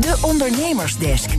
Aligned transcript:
De 0.00 0.18
Ondernemersdesk. 0.20 1.30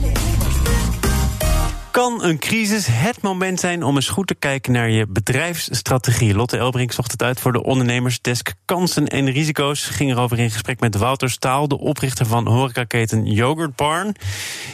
Kan 1.90 2.22
een 2.22 2.38
crisis 2.38 2.86
het 2.90 3.22
moment 3.22 3.60
zijn 3.60 3.82
om 3.82 3.94
eens 3.94 4.08
goed 4.08 4.26
te 4.26 4.34
kijken 4.34 4.72
naar 4.72 4.90
je 4.90 5.06
bedrijfsstrategie? 5.06 6.34
Lotte 6.34 6.56
Elbrink 6.56 6.92
zocht 6.92 7.12
het 7.12 7.22
uit 7.22 7.40
voor 7.40 7.52
de 7.52 7.62
ondernemersdesk. 7.62 8.54
Kansen 8.64 9.08
en 9.08 9.30
risico's 9.30 9.84
ging 9.84 10.10
erover 10.10 10.38
in 10.38 10.50
gesprek 10.50 10.80
met 10.80 10.96
Wouter 10.96 11.30
Staal, 11.30 11.68
de 11.68 11.78
oprichter 11.78 12.26
van 12.26 12.46
horecaketen 12.46 13.26
Yogurt 13.26 13.76
Barn. 13.76 14.14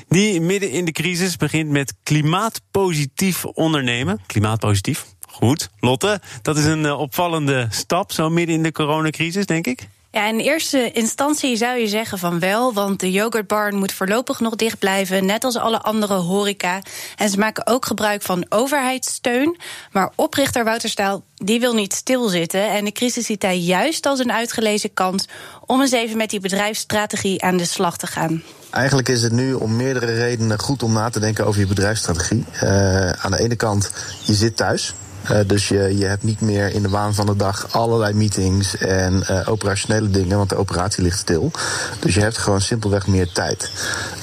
Die 0.09 0.41
midden 0.41 0.71
in 0.71 0.85
de 0.85 0.93
crisis 0.93 1.37
begint 1.37 1.71
met 1.71 1.95
klimaatpositief 2.03 3.45
ondernemen. 3.45 4.21
Klimaatpositief, 4.27 5.05
goed. 5.29 5.71
Lotte, 5.81 6.21
dat 6.43 6.57
is 6.57 6.65
een 6.65 6.87
eh, 6.87 7.01
opvallende 7.01 7.67
stap, 7.71 8.13
zo 8.13 8.31
midden 8.31 8.55
in 8.55 8.63
de 8.63 8.73
coronacrisis, 8.73 9.47
denk 9.47 9.67
ik. 9.67 9.89
Ja, 10.15 10.29
in 10.29 10.39
eerste 10.39 10.93
instantie 10.93 11.57
zou 11.57 11.79
je 11.79 11.89
zeggen 11.89 12.19
van 12.19 12.39
wel, 12.39 12.73
want 12.73 13.01
de 13.01 13.11
yoghurtbar 13.11 13.75
moet 13.75 13.93
voorlopig 13.93 14.41
nog 14.41 14.55
dicht 14.55 14.79
blijven, 14.79 15.27
net 15.27 15.45
als 15.45 15.57
alle 15.57 15.81
andere 15.81 16.15
horeca. 16.15 16.83
En 17.17 17.29
ze 17.29 17.39
maken 17.39 17.67
ook 17.67 17.87
gebruik 17.87 18.23
van 18.23 18.47
overheidssteun. 18.49 19.57
Maar 19.93 20.13
oprichter 20.15 20.65
Wouter 20.65 20.89
Staal, 20.89 21.23
die 21.35 21.61
wil 21.61 21.75
niet 21.75 21.93
stilzitten. 21.93 22.71
En 22.71 22.85
de 22.85 22.93
crisis 22.93 23.27
ziet 23.27 23.43
hij 23.43 23.59
juist 23.59 24.07
als 24.07 24.19
een 24.19 24.33
uitgelezen 24.33 24.95
kans 24.95 25.29
om 25.67 25.81
eens 25.81 25.93
even 25.93 26.17
met 26.17 26.31
die 26.31 26.41
bedrijfsstrategie 26.41 27.43
aan 27.43 27.57
de 27.57 27.65
slag 27.65 27.97
te 27.97 28.07
gaan. 28.07 28.43
Eigenlijk 28.71 29.09
is 29.09 29.23
het 29.23 29.33
nu 29.33 29.53
om 29.53 29.77
meerdere 29.77 30.15
redenen 30.15 30.61
goed 30.61 30.83
om 30.83 30.93
na 30.93 31.11
te 31.11 31.21
denken 31.21 31.47
over 31.47 31.61
je 31.61 31.67
bedrijfsstrategie. 31.67 32.45
Uh, 32.63 33.11
aan 33.11 33.31
de 33.31 33.39
ene 33.39 33.57
kant, 33.57 33.91
je 34.23 34.35
zit 34.35 34.57
thuis. 34.57 34.95
Uh, 35.31 35.39
dus 35.47 35.69
je, 35.69 35.99
je 35.99 36.05
hebt 36.05 36.23
niet 36.23 36.41
meer 36.41 36.73
in 36.73 36.83
de 36.83 36.89
waan 36.89 37.15
van 37.15 37.27
de 37.27 37.37
dag 37.37 37.73
allerlei 37.73 38.15
meetings 38.15 38.77
en 38.77 39.25
uh, 39.31 39.41
operationele 39.49 40.11
dingen, 40.11 40.37
want 40.37 40.49
de 40.49 40.57
operatie 40.57 41.03
ligt 41.03 41.19
stil. 41.19 41.51
Dus 41.99 42.15
je 42.15 42.21
hebt 42.21 42.39
gewoon 42.39 42.61
simpelweg 42.61 43.07
meer 43.07 43.33
tijd. 43.33 43.71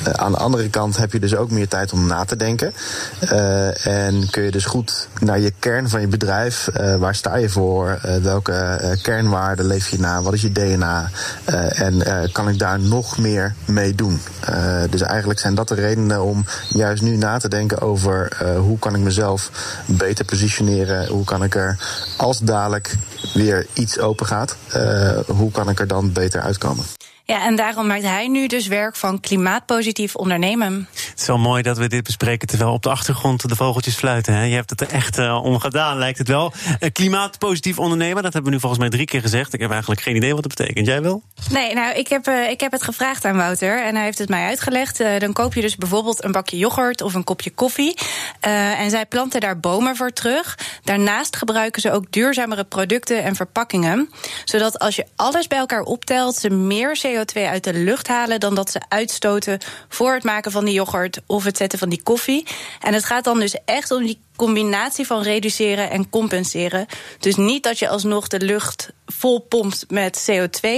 Uh, 0.08 0.14
aan 0.14 0.32
de 0.32 0.38
andere 0.38 0.70
kant 0.70 0.98
heb 0.98 1.12
je 1.12 1.20
dus 1.20 1.36
ook 1.36 1.52
meer 1.52 1.68
tijd 1.68 1.94
om 1.94 2.08
na 2.08 2.26
te 2.26 2.36
denken. 2.36 2.74
en 3.84 4.30
kun 4.30 4.44
je 4.44 4.52
dus 4.52 4.66
goed 4.66 5.08
naar 5.20 5.40
je 5.40 5.54
kern 5.60 5.90
van 5.90 6.02
je 6.02 6.08
bedrijf, 6.08 6.70
waar 7.00 7.16
sta 7.16 7.36
je 7.36 7.50
voor, 7.50 8.00
welke 8.22 8.98
kernwaarden 9.02 9.66
leef 9.66 9.90
je 9.90 10.00
na, 10.00 10.22
wat 10.22 10.34
is 10.34 10.42
je 10.42 10.52
DNA 10.52 11.10
en 11.70 12.04
kan 12.32 12.50
ik 12.50 12.60
daar 12.60 12.80
nog 12.80 13.18
meer 13.18 13.54
mee 13.66 13.96
doen. 13.96 14.22
dus 14.90 15.02
eigenlijk 15.02 15.40
zijn 15.40 15.56
dat 15.56 15.68
de 15.68 15.76
redenen 15.76 16.24
om 16.24 16.46
juist 16.70 17.02
nu 17.02 17.16
na 17.18 17.38
te 17.38 17.50
denken 17.50 17.82
over 17.82 18.38
hoe 18.58 18.80
kan 18.80 18.96
ik 18.96 19.02
mezelf 19.02 19.52
beter 19.86 20.26
positioneren 20.26 20.91
hoe 21.10 21.24
kan 21.24 21.44
ik 21.44 21.56
er, 21.56 21.78
als 22.18 22.40
dadelijk 22.40 22.96
weer 23.34 23.68
iets 23.74 24.00
open 24.00 24.26
gaat, 24.26 24.56
uh, 24.76 25.18
hoe 25.28 25.52
kan 25.52 25.70
ik 25.70 25.80
er 25.80 25.88
dan 25.88 26.12
beter 26.12 26.42
uitkomen? 26.42 26.86
Ja, 27.24 27.46
en 27.46 27.56
daarom 27.56 27.88
maakt 27.88 28.04
hij 28.04 28.28
nu 28.28 28.48
dus 28.48 28.68
werk 28.68 28.96
van 28.96 29.20
klimaatpositief 29.20 30.16
ondernemen. 30.16 30.88
Is 31.22 31.28
wel 31.28 31.38
mooi 31.38 31.62
dat 31.62 31.78
we 31.78 31.88
dit 31.88 32.04
bespreken 32.04 32.48
terwijl 32.48 32.72
op 32.72 32.84
de 32.84 32.90
achtergrond 32.90 33.50
de 33.50 33.56
vogeltjes 33.56 33.96
fluiten. 33.96 34.34
Hè? 34.34 34.44
Je 34.44 34.56
hebt 34.56 34.70
het 34.70 34.82
er 34.82 34.90
echt 34.90 35.18
uh, 35.18 35.44
om 35.44 35.60
gedaan, 35.60 35.98
lijkt 35.98 36.18
het 36.18 36.28
wel. 36.28 36.54
Uh, 36.80 36.90
klimaatpositief 36.92 37.80
ondernemen, 37.80 38.24
dat 38.24 38.34
hebben 38.34 38.44
we 38.44 38.56
nu 38.56 38.60
volgens 38.62 38.82
mij 38.82 38.90
drie 38.90 39.06
keer 39.06 39.22
gezegd. 39.22 39.54
Ik 39.54 39.60
heb 39.60 39.72
eigenlijk 39.72 40.02
geen 40.02 40.16
idee 40.16 40.36
wat 40.36 40.44
het 40.44 40.56
betekent. 40.56 40.88
Jij 40.88 41.02
wel? 41.02 41.24
Nee, 41.50 41.74
nou, 41.74 41.96
ik 41.96 42.08
heb, 42.08 42.28
uh, 42.28 42.50
ik 42.50 42.60
heb 42.60 42.72
het 42.72 42.84
gevraagd 42.84 43.26
aan 43.26 43.36
Wouter 43.36 43.84
en 43.86 43.96
hij 43.96 44.04
heeft 44.04 44.18
het 44.18 44.30
mij 44.30 44.46
uitgelegd. 44.46 45.04
dan 45.20 45.34
koop 45.34 45.54
je 45.54 45.62
dus 45.62 45.76
bijvoorbeeld 45.76 46.24
een 46.24 46.32
bakje 46.32 46.58
yoghurt 46.58 47.02
of 47.02 47.14
een 47.14 47.24
kopje 47.24 47.52
koffie. 47.52 47.98
en 48.40 48.90
zij 48.90 49.06
planten 49.06 49.42
daar 49.42 49.60
bomen 49.60 49.96
voor 49.96 50.12
terug. 50.14 50.58
Daarnaast 50.84 51.36
gebruiken 51.36 51.82
ze 51.82 51.92
ook 51.92 52.12
duurzamere 52.12 52.64
producten 52.64 53.24
en 53.24 53.36
verpakkingen. 53.36 54.10
Zodat 54.46 54.80
als 54.80 54.96
je 54.96 55.06
alles 55.16 55.48
bij 55.48 55.58
elkaar 55.58 55.84
optelt, 55.84 56.36
ze 56.36 56.50
meer 56.50 57.00
CO2 57.06 57.10
CO2 57.12 57.42
uit 57.42 57.64
de 57.64 57.74
lucht 57.74 58.08
halen 58.08 58.40
dan 58.40 58.56
dat 58.56 58.72
ze 58.72 58.82
uitstoten 58.88 59.60
voor 59.90 60.14
het 60.14 60.24
maken 60.24 60.52
van 60.52 60.66
die 60.66 60.74
yoghurt 60.74 61.11
of 61.26 61.44
het 61.44 61.58
zetten 61.58 61.80
van 61.80 61.90
die 61.90 62.04
koffie. 62.04 62.46
En 62.80 62.94
het 62.94 63.06
gaat 63.06 63.24
dan 63.24 63.40
dus 63.40 63.56
echt 63.66 63.92
om 63.92 64.06
die 64.06 64.20
combinatie 64.36 65.06
van 65.06 65.22
reduceren 65.22 65.90
en 65.90 66.10
compenseren. 66.10 66.86
Dus 67.20 67.36
niet 67.36 67.64
dat 67.64 67.80
je 67.80 67.90
alsnog 67.90 68.28
de 68.28 68.40
lucht 68.40 68.92
vol 69.06 69.40
pompt 69.40 69.86
met 69.90 70.32
CO2, 70.32 70.70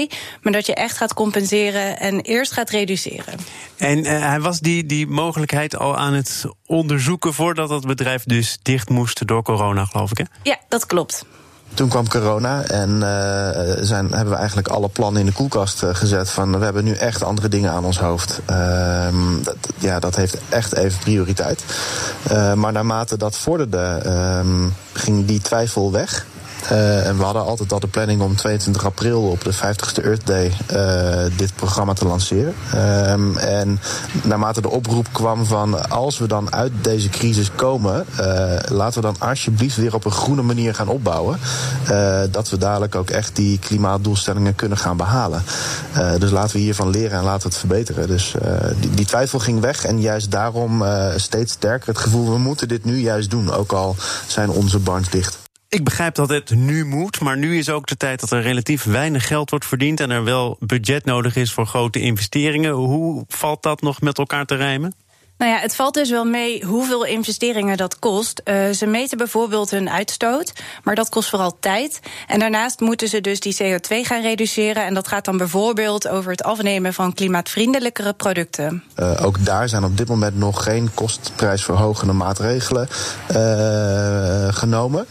maar 0.41 0.53
dat 0.53 0.65
je 0.65 0.73
echt 0.73 0.97
gaat 0.97 1.13
compenseren 1.13 1.99
en 1.99 2.21
eerst 2.21 2.51
gaat 2.51 2.69
reduceren. 2.69 3.39
En 3.77 3.97
uh, 3.97 4.05
hij 4.25 4.39
was 4.39 4.59
die, 4.59 4.85
die 4.85 5.07
mogelijkheid 5.07 5.77
al 5.77 5.97
aan 5.97 6.13
het 6.13 6.45
onderzoeken 6.65 7.33
voordat 7.33 7.69
dat 7.69 7.85
bedrijf 7.85 8.23
dus 8.23 8.57
dicht 8.61 8.89
moest 8.89 9.27
door 9.27 9.43
corona, 9.43 9.85
geloof 9.85 10.11
ik. 10.11 10.17
Hè? 10.17 10.23
Ja, 10.43 10.57
dat 10.67 10.85
klopt. 10.85 11.25
Toen 11.73 11.89
kwam 11.89 12.07
corona 12.07 12.63
en 12.63 12.89
uh, 12.89 13.49
zijn, 13.81 14.11
hebben 14.11 14.33
we 14.33 14.35
eigenlijk 14.35 14.67
alle 14.67 14.89
plannen 14.89 15.21
in 15.21 15.27
de 15.27 15.33
koelkast 15.33 15.83
uh, 15.83 15.89
gezet. 15.93 16.29
Van 16.29 16.59
we 16.59 16.63
hebben 16.63 16.83
nu 16.83 16.93
echt 16.93 17.23
andere 17.23 17.47
dingen 17.47 17.71
aan 17.71 17.85
ons 17.85 17.99
hoofd. 17.99 18.41
Uh, 18.49 19.07
dat, 19.41 19.55
ja, 19.77 19.99
dat 19.99 20.15
heeft 20.15 20.37
echt 20.49 20.75
even 20.75 20.99
prioriteit. 20.99 21.63
Uh, 22.31 22.53
maar 22.53 22.71
naarmate 22.71 23.17
dat 23.17 23.37
vorderde, 23.37 24.01
ehm, 24.03 24.67
ging 24.93 25.25
die 25.25 25.41
twijfel 25.41 25.91
weg. 25.91 26.25
Uh, 26.71 27.07
en 27.07 27.17
we 27.17 27.23
hadden 27.23 27.45
altijd 27.45 27.73
al 27.73 27.79
de 27.79 27.87
planning 27.87 28.21
om 28.21 28.35
22 28.35 28.85
april 28.85 29.21
op 29.21 29.43
de 29.43 29.53
50ste 29.53 30.03
Earth 30.03 30.27
Day 30.27 30.51
uh, 30.73 31.37
dit 31.37 31.55
programma 31.55 31.93
te 31.93 32.05
lanceren. 32.05 32.53
Um, 33.09 33.37
en 33.37 33.79
naarmate 34.23 34.61
de 34.61 34.69
oproep 34.69 35.07
kwam 35.11 35.45
van 35.45 35.89
als 35.89 36.17
we 36.17 36.27
dan 36.27 36.53
uit 36.53 36.71
deze 36.81 37.09
crisis 37.09 37.51
komen, 37.55 38.05
uh, 38.11 38.25
laten 38.67 39.01
we 39.01 39.07
dan 39.07 39.29
alsjeblieft 39.29 39.75
weer 39.75 39.93
op 39.93 40.05
een 40.05 40.11
groene 40.11 40.41
manier 40.41 40.75
gaan 40.75 40.87
opbouwen. 40.87 41.39
dat 42.31 42.49
we 42.49 42.57
dadelijk 42.57 42.95
ook 42.95 43.09
echt 43.09 43.35
die 43.35 43.59
klimaatdoelstellingen 43.59 44.55
kunnen 44.55 44.77
gaan 44.77 44.97
behalen. 44.97 45.43
dus 46.19 46.31
laten 46.31 46.55
we 46.55 46.61
hiervan 46.61 46.89
leren 46.89 47.17
en 47.17 47.23
laten 47.23 47.41
we 47.41 47.47
het 47.47 47.57
verbeteren. 47.57 48.07
Dus 48.07 48.35
die, 48.79 48.89
die, 48.89 49.05
twijfel 49.05 49.39
ging 49.39 49.59
weg 49.59 49.85
en 49.85 50.01
juist 50.01 50.31
daarom 50.31 50.83
steeds 51.15 51.53
sterker 51.53 51.87
het 51.87 51.97
gevoel 51.97 52.31
we 52.31 52.37
moeten 52.37 52.67
dit 52.67 52.85
nu 52.85 52.99
juist 52.99 53.29
doen. 53.29 53.51
Ook 53.51 53.71
al 53.71 53.95
zijn 54.27 54.49
onze 54.49 54.79
barns 54.79 55.09
dicht. 55.09 55.42
Ik 55.73 55.83
begrijp 55.83 56.15
dat 56.15 56.29
het 56.29 56.55
nu 56.55 56.85
moet, 56.85 57.19
maar 57.19 57.37
nu 57.37 57.57
is 57.57 57.69
ook 57.69 57.87
de 57.87 57.97
tijd 57.97 58.19
dat 58.19 58.31
er 58.31 58.41
relatief 58.41 58.83
weinig 58.83 59.27
geld 59.27 59.49
wordt 59.49 59.65
verdiend 59.65 59.99
en 59.99 60.11
er 60.11 60.23
wel 60.23 60.57
budget 60.59 61.05
nodig 61.05 61.35
is 61.35 61.53
voor 61.53 61.65
grote 61.65 61.99
investeringen. 61.99 62.71
Hoe 62.71 63.25
valt 63.27 63.63
dat 63.63 63.81
nog 63.81 64.01
met 64.01 64.17
elkaar 64.17 64.45
te 64.45 64.55
rijmen? 64.55 64.93
Nou 65.43 65.55
ja, 65.55 65.61
het 65.61 65.75
valt 65.75 65.93
dus 65.93 66.09
wel 66.09 66.25
mee 66.25 66.65
hoeveel 66.65 67.05
investeringen 67.05 67.77
dat 67.77 67.99
kost. 67.99 68.41
Uh, 68.45 68.69
ze 68.69 68.85
meten 68.85 69.17
bijvoorbeeld 69.17 69.71
hun 69.71 69.89
uitstoot, 69.89 70.53
maar 70.83 70.95
dat 70.95 71.09
kost 71.09 71.29
vooral 71.29 71.57
tijd. 71.59 71.99
En 72.27 72.39
daarnaast 72.39 72.79
moeten 72.79 73.07
ze 73.07 73.21
dus 73.21 73.39
die 73.39 73.57
CO2 73.63 73.87
gaan 73.87 74.21
reduceren. 74.21 74.85
En 74.85 74.93
dat 74.93 75.07
gaat 75.07 75.25
dan 75.25 75.37
bijvoorbeeld 75.37 76.07
over 76.07 76.31
het 76.31 76.43
afnemen 76.43 76.93
van 76.93 77.13
klimaatvriendelijkere 77.13 78.13
producten. 78.13 78.83
Uh, 78.95 79.25
ook 79.25 79.45
daar 79.45 79.69
zijn 79.69 79.83
op 79.83 79.97
dit 79.97 80.07
moment 80.07 80.37
nog 80.37 80.63
geen 80.63 80.89
kostprijsverhogende 80.93 82.13
maatregelen 82.13 82.87
uh, 83.35 84.53
genomen. 84.53 85.05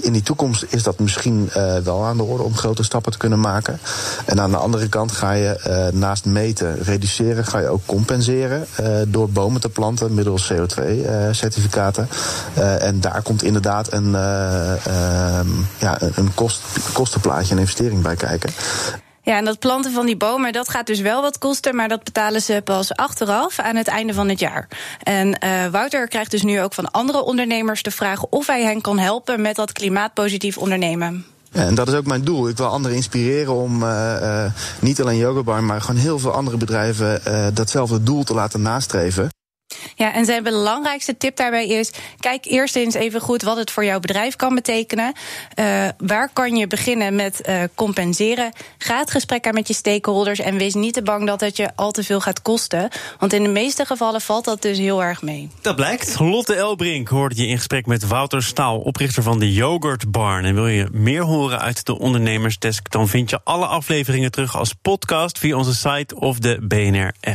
In 0.00 0.12
die 0.12 0.22
toekomst 0.22 0.64
is 0.68 0.82
dat 0.82 0.98
misschien 0.98 1.50
wel 1.84 2.04
aan 2.04 2.16
de 2.16 2.22
orde 2.22 2.42
om 2.42 2.56
grote 2.56 2.82
stappen 2.82 3.12
te 3.12 3.18
kunnen 3.18 3.40
maken. 3.40 3.80
En 4.24 4.40
aan 4.40 4.50
de 4.50 4.56
andere 4.56 4.88
kant 4.88 5.12
ga 5.12 5.32
je 5.32 5.90
naast 5.92 6.24
meten, 6.24 6.82
reduceren, 6.82 7.44
ga 7.44 7.58
je 7.58 7.68
ook 7.68 7.86
compenseren 7.86 8.66
door 9.08 9.30
bomen 9.30 9.60
te 9.62 9.68
planten 9.68 10.14
middels 10.14 10.52
CO2-certificaten. 10.52 12.08
Uh, 12.58 12.64
uh, 12.64 12.82
en 12.82 13.00
daar 13.00 13.22
komt 13.22 13.42
inderdaad 13.42 13.92
een, 13.92 14.06
uh, 14.06 15.40
ja, 15.78 15.98
een 16.00 16.34
kost, 16.34 16.62
kostenplaatje, 16.92 17.52
een 17.52 17.60
investering 17.60 18.02
bij 18.02 18.16
kijken. 18.16 18.50
Ja, 19.24 19.36
en 19.36 19.44
dat 19.44 19.58
planten 19.58 19.92
van 19.92 20.06
die 20.06 20.16
bomen, 20.16 20.52
dat 20.52 20.68
gaat 20.68 20.86
dus 20.86 21.00
wel 21.00 21.22
wat 21.22 21.38
kosten, 21.38 21.76
maar 21.76 21.88
dat 21.88 22.04
betalen 22.04 22.42
ze 22.42 22.60
pas 22.64 22.94
achteraf 22.94 23.58
aan 23.58 23.76
het 23.76 23.88
einde 23.88 24.14
van 24.14 24.28
het 24.28 24.38
jaar. 24.38 24.68
En 25.02 25.28
uh, 25.28 25.66
Wouter 25.66 26.08
krijgt 26.08 26.30
dus 26.30 26.42
nu 26.42 26.60
ook 26.60 26.74
van 26.74 26.90
andere 26.90 27.22
ondernemers 27.22 27.82
de 27.82 27.90
vraag 27.90 28.24
of 28.24 28.46
hij 28.46 28.62
hen 28.62 28.80
kan 28.80 28.98
helpen 28.98 29.40
met 29.40 29.56
dat 29.56 29.72
klimaatpositief 29.72 30.58
ondernemen. 30.58 31.24
Ja, 31.50 31.64
en 31.64 31.74
dat 31.74 31.88
is 31.88 31.94
ook 31.94 32.06
mijn 32.06 32.24
doel. 32.24 32.48
Ik 32.48 32.56
wil 32.56 32.66
anderen 32.66 32.96
inspireren 32.96 33.54
om 33.54 33.82
uh, 33.82 34.16
uh, 34.22 34.44
niet 34.78 35.00
alleen 35.00 35.16
Yogabar, 35.16 35.62
maar 35.62 35.80
gewoon 35.80 36.00
heel 36.00 36.18
veel 36.18 36.32
andere 36.32 36.56
bedrijven 36.56 37.20
datzelfde 37.54 38.02
doel 38.02 38.24
te 38.24 38.34
laten 38.34 38.62
nastreven. 38.62 39.28
Ja, 40.02 40.14
en 40.14 40.24
zijn 40.24 40.42
belangrijkste 40.42 41.16
tip 41.16 41.36
daarbij 41.36 41.66
is: 41.66 41.90
kijk 42.20 42.44
eerst 42.44 42.76
eens 42.76 42.94
even 42.94 43.20
goed 43.20 43.42
wat 43.42 43.56
het 43.56 43.70
voor 43.70 43.84
jouw 43.84 44.00
bedrijf 44.00 44.36
kan 44.36 44.54
betekenen. 44.54 45.12
Uh, 45.58 45.88
waar 45.98 46.30
kan 46.32 46.56
je 46.56 46.66
beginnen 46.66 47.14
met 47.14 47.40
uh, 47.48 47.62
compenseren? 47.74 48.52
Ga 48.78 48.98
het 48.98 49.10
gesprek 49.10 49.46
aan 49.46 49.54
met 49.54 49.68
je 49.68 49.74
stakeholders 49.74 50.38
en 50.38 50.56
wees 50.56 50.74
niet 50.74 50.94
te 50.94 51.02
bang 51.02 51.26
dat 51.26 51.40
het 51.40 51.56
je 51.56 51.70
al 51.76 51.90
te 51.90 52.02
veel 52.02 52.20
gaat 52.20 52.42
kosten. 52.42 52.88
Want 53.18 53.32
in 53.32 53.42
de 53.42 53.48
meeste 53.48 53.84
gevallen 53.84 54.20
valt 54.20 54.44
dat 54.44 54.62
dus 54.62 54.78
heel 54.78 55.02
erg 55.02 55.22
mee. 55.22 55.50
Dat 55.60 55.76
blijkt. 55.76 56.18
Lotte 56.18 56.54
Elbrink 56.54 57.08
hoorde 57.08 57.36
je 57.36 57.46
in 57.46 57.56
gesprek 57.56 57.86
met 57.86 58.06
Wouter 58.06 58.42
Staal, 58.42 58.78
oprichter 58.78 59.22
van 59.22 59.38
de 59.38 59.52
Yogurt 59.52 60.10
Barn. 60.10 60.44
En 60.44 60.54
wil 60.54 60.68
je 60.68 60.88
meer 60.92 61.22
horen 61.22 61.60
uit 61.60 61.86
de 61.86 61.98
Ondernemersdesk, 61.98 62.90
dan 62.90 63.08
vind 63.08 63.30
je 63.30 63.40
alle 63.44 63.66
afleveringen 63.66 64.30
terug 64.30 64.56
als 64.56 64.72
podcast 64.82 65.38
via 65.38 65.56
onze 65.56 65.74
site 65.74 66.14
of 66.14 66.38
de 66.38 66.58
BNR-app. 66.62 67.30